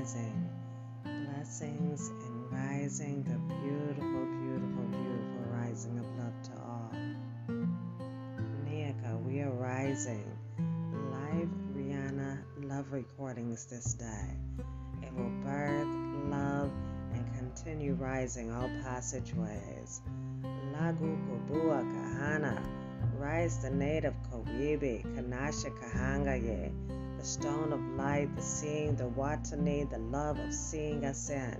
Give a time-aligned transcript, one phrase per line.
[0.00, 0.48] rising.
[1.04, 6.92] Blessings and rising, the beautiful, beautiful, beautiful rising of love to all.
[8.66, 10.24] Niaka, we are rising.
[10.58, 14.38] Live Rihanna love recordings this day.
[15.02, 15.86] It will birth,
[16.30, 16.70] love,
[17.12, 20.00] and continue rising all passageways.
[20.72, 22.79] Lagu Kubua Kahana.
[23.20, 26.72] Rise the native Kowibi, Kanasha Kahangaye,
[27.18, 31.58] the stone of light, the seeing, the Watani, the love of seeing in.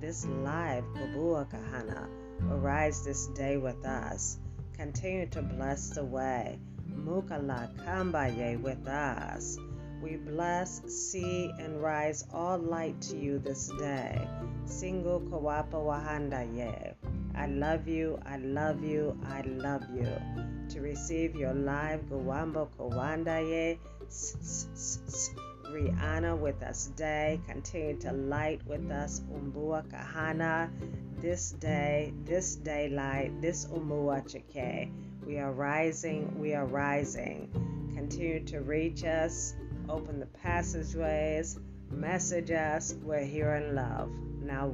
[0.00, 2.08] This live Kubua Kahana
[2.50, 4.38] arise this day with us.
[4.72, 6.58] Continue to bless the way.
[6.90, 9.58] Mukala Kambaye with us.
[10.02, 14.26] We bless, see, and rise all light to you this day.
[14.64, 16.94] Single Kawapa Wahanda Ye.
[17.34, 20.08] I love you, I love you, I love you.
[20.70, 23.78] To receive your live Gawambo Kawandaye,
[25.70, 27.40] Rihanna with us day.
[27.46, 30.70] Continue to light with us Umbua Kahana
[31.20, 34.90] this day, this daylight, this Umua Chike.
[35.26, 37.50] We are rising, we are rising.
[37.94, 39.54] Continue to reach us,
[39.88, 41.58] open the passageways,
[41.90, 42.94] message us.
[43.02, 44.10] We're here in love.
[44.42, 44.72] Now,